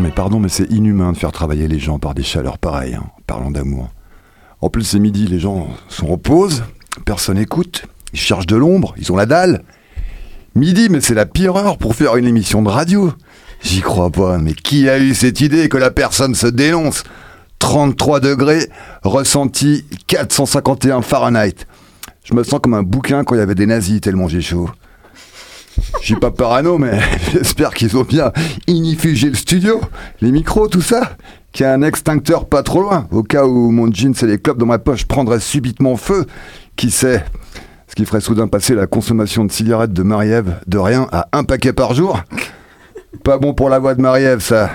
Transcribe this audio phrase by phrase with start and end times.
[0.00, 3.04] Mais pardon, mais c'est inhumain de faire travailler les gens par des chaleurs pareilles, hein,
[3.26, 3.90] parlant d'amour.
[4.62, 6.64] En plus, c'est midi, les gens sont en pause,
[7.04, 7.84] personne écoute,
[8.14, 9.62] ils cherchent de l'ombre, ils ont la dalle.
[10.54, 13.12] Midi, mais c'est la pire heure pour faire une émission de radio.
[13.62, 17.04] J'y crois pas, mais qui a eu cette idée que la personne se dénonce?
[17.58, 18.70] 33 degrés,
[19.02, 21.66] ressenti 451 Fahrenheit.
[22.24, 24.70] Je me sens comme un bouquin quand il y avait des nazis tellement j'ai chaud.
[26.00, 26.98] Je suis pas parano, mais
[27.32, 28.32] j'espère qu'ils ont bien
[28.66, 29.80] inifugé le studio,
[30.20, 31.16] les micros, tout ça.
[31.52, 34.38] Qu'il y a un extincteur pas trop loin, au cas où mon jeans et les
[34.38, 36.26] clopes dans ma poche prendraient subitement feu.
[36.76, 37.24] Qui sait
[37.88, 41.42] Ce qui ferait soudain passer la consommation de cigarettes de Marie-Ève de rien à un
[41.42, 42.22] paquet par jour?
[43.24, 44.70] Pas bon pour la voix de Marie-Ève, ça.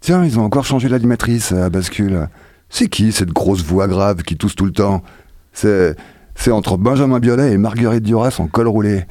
[0.00, 2.28] Tiens, ils ont encore changé l'animatrice à bascule.
[2.70, 5.02] C'est qui cette grosse voix grave qui tousse tout le temps?
[5.52, 5.94] C'est
[6.34, 9.04] c'est entre Benjamin Biolay et Marguerite Duras en col roulé.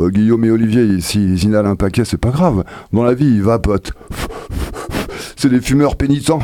[0.00, 2.64] Euh, Guillaume et Olivier, s'ils inhalent un paquet, c'est pas grave.
[2.92, 3.92] Dans la vie, il va, pote.
[5.36, 6.42] C'est des fumeurs pénitents.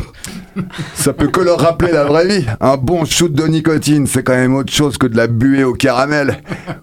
[0.94, 2.46] Ça peut que leur rappeler la vraie vie.
[2.60, 5.72] Un bon shoot de nicotine, c'est quand même autre chose que de la buée au
[5.72, 6.42] caramel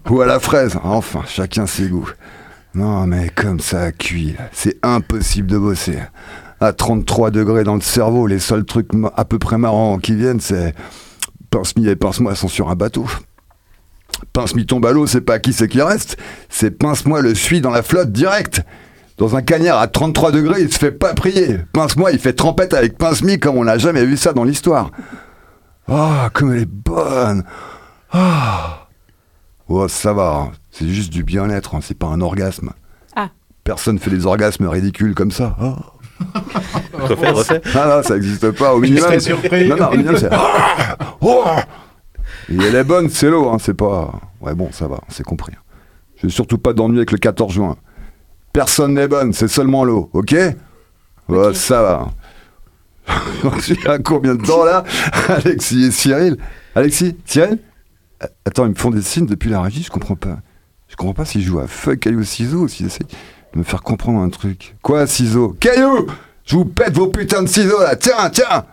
[0.10, 0.78] ou à la fraise.
[0.84, 2.10] Enfin, chacun ses goûts.
[2.74, 6.00] Non, mais comme ça cuit, c'est impossible de bosser.
[6.60, 10.40] À 33 degrés dans le cerveau, les seuls trucs à peu près marrants qui viennent,
[10.40, 10.74] c'est
[11.50, 13.06] Pince-mi et Pince-moi sont sur un bateau.
[14.34, 16.18] Pince-mi tombe à l'eau, c'est pas qui c'est qui reste,
[16.50, 18.62] c'est Pince-moi le suit dans la flotte direct.
[19.18, 21.60] Dans un cagnard à 33 degrés, il se fait pas prier.
[21.74, 24.90] Pince-moi, il fait trempette avec Pince-mi comme on n'a jamais vu ça dans l'histoire.
[25.88, 27.44] Ah, comme elle est bonne.
[28.12, 28.88] Ah.
[29.68, 30.52] Oh, ça va, hein.
[30.72, 31.80] c'est juste du bien-être, hein.
[31.82, 32.72] c'est pas un orgasme.
[33.16, 33.30] Ah.
[33.64, 35.56] Personne fait des orgasmes ridicules comme ça.
[35.60, 35.76] Ah.
[36.94, 37.62] refais, refais.
[37.76, 38.74] Ah non, ça n'existe pas.
[38.74, 39.68] Au Je minimum, serais surpris.
[39.68, 40.30] non, non, au minimum, c'est.
[42.52, 44.12] Et elle est bonne, c'est l'eau, hein, c'est pas.
[44.42, 45.54] Ouais, bon, ça va, c'est compris.
[46.18, 47.78] Je vais surtout pas d'ennui avec le 14 juin.
[48.52, 50.36] Personne n'est bonne, c'est seulement l'eau, ok?
[51.30, 52.12] Ouais, ça va.
[53.88, 54.84] À combien de temps là?
[55.30, 56.38] Alexis et Cyril
[56.76, 57.58] Alexis Cyril?
[58.46, 60.40] Attends, ils me font des signes depuis la régie, je comprends pas.
[60.90, 63.08] Je comprends pas s'ils jouent à fuck caillou ciseaux ou s'ils essayent
[63.54, 64.76] de me faire comprendre un truc.
[64.82, 65.56] Quoi, ciseaux?
[65.60, 66.08] Caillou
[66.44, 68.66] Je vous pète vos putains de ciseaux là, tiens, tiens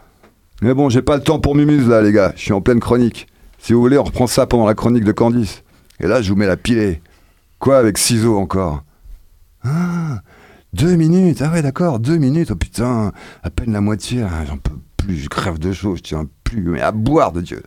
[0.63, 2.81] Mais bon, j'ai pas le temps pour Mumuse là, les gars, je suis en pleine
[2.81, 3.29] chronique.
[3.59, 5.63] Si vous voulez, on reprend ça pendant la chronique de Candice.
[6.01, 7.03] Et là, je vous mets la pilée.
[7.59, 8.85] Quoi avec ciseaux encore
[9.65, 10.21] Ah
[10.73, 12.51] Deux minutes Ah ouais, d'accord, deux minutes.
[12.53, 14.23] Oh putain, à peine la moitié.
[14.23, 16.63] Ah, J'en peux plus, je crève de chaud, je tiens plus.
[16.63, 17.63] Mais à boire de Dieu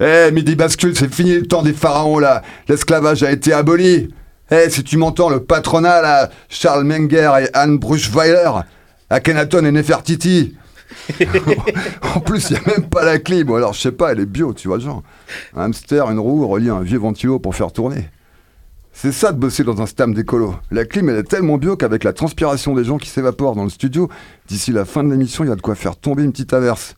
[0.00, 2.42] Eh, midi bascule, c'est fini le temps des pharaons là.
[2.68, 4.14] L'esclavage a été aboli.
[4.50, 8.50] Eh, si tu m'entends, le patronat là, Charles Menger et Anne Bruchweiler,
[9.10, 10.56] Akhenaton et Nefertiti.
[12.14, 13.44] en plus, il n'y a même pas la clim.
[13.44, 15.02] Bon, alors, je sais pas, elle est bio, tu vois, genre.
[15.54, 18.08] Un hamster, une roue, relié à un vieux ventilo pour faire tourner.
[18.92, 20.56] C'est ça de bosser dans un stam d'écolo.
[20.70, 23.70] La clim, elle est tellement bio qu'avec la transpiration des gens qui s'évaporent dans le
[23.70, 24.08] studio,
[24.48, 26.96] d'ici la fin de l'émission, il y a de quoi faire tomber une petite averse.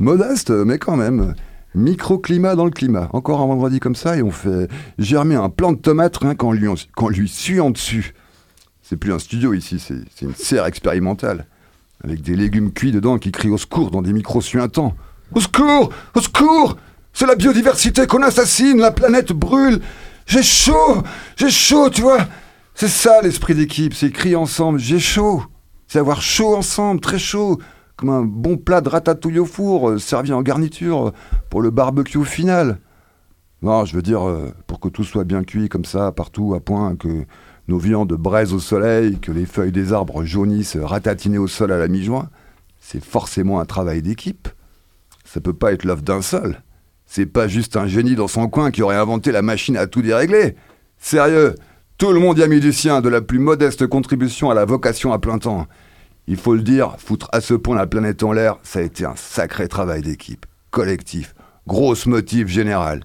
[0.00, 1.34] Modeste, mais quand même.
[1.74, 3.08] Microclimat dans le climat.
[3.12, 4.68] Encore un vendredi comme ça, et on fait
[4.98, 6.66] germer un plant de tomates rien qu'en lui,
[6.96, 8.14] qu'en lui suant dessus.
[8.82, 11.46] C'est plus un studio ici, c'est une serre expérimentale.
[12.04, 14.94] Avec des légumes cuits dedans qui crient au secours dans des micros suintants.
[15.34, 15.90] Au secours!
[16.14, 16.76] Au secours!
[17.12, 19.80] C'est la biodiversité qu'on assassine, la planète brûle.
[20.26, 21.02] J'ai chaud!
[21.36, 22.26] J'ai chaud, tu vois.
[22.74, 25.42] C'est ça l'esprit d'équipe, c'est crier ensemble, j'ai chaud.
[25.88, 27.58] C'est avoir chaud ensemble, très chaud.
[27.96, 31.12] Comme un bon plat de ratatouille au four, euh, servi en garniture euh,
[31.50, 32.78] pour le barbecue final.
[33.62, 36.60] Non, je veux dire, euh, pour que tout soit bien cuit comme ça, partout, à
[36.60, 37.24] point, que
[37.66, 41.78] nos viandes braisent au soleil, que les feuilles des arbres jaunissent ratatinées au sol à
[41.78, 42.28] la mi-juin,
[42.80, 44.48] c'est forcément un travail d'équipe.
[45.24, 46.62] Ça peut pas être l'œuvre d'un seul.
[47.04, 50.02] C'est pas juste un génie dans son coin qui aurait inventé la machine à tout
[50.02, 50.54] dérégler.
[50.98, 51.54] Sérieux,
[51.98, 54.64] tout le monde y a mis du sien, de la plus modeste contribution à la
[54.64, 55.66] vocation à plein temps.
[56.28, 59.04] Il faut le dire, foutre à ce point la planète en l'air, ça a été
[59.04, 61.34] un sacré travail d'équipe, collectif,
[61.66, 63.02] grosse motif général.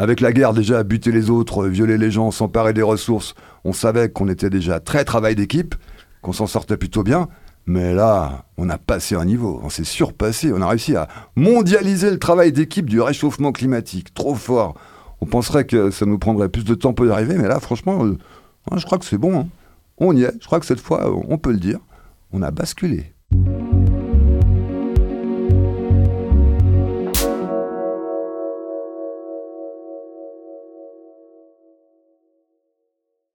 [0.00, 3.34] Avec la guerre déjà, buter les autres, violer les gens, s'emparer des ressources,
[3.64, 5.74] on savait qu'on était déjà très travail d'équipe,
[6.22, 7.28] qu'on s'en sortait plutôt bien,
[7.66, 11.06] mais là, on a passé un niveau, on s'est surpassé, on a réussi à
[11.36, 14.74] mondialiser le travail d'équipe du réchauffement climatique, trop fort.
[15.20, 18.02] On penserait que ça nous prendrait plus de temps pour y arriver, mais là, franchement,
[18.06, 18.16] euh,
[18.74, 19.38] je crois que c'est bon.
[19.40, 19.48] hein.
[19.98, 21.78] On y est, je crois que cette fois, on peut le dire,
[22.32, 23.12] on a basculé.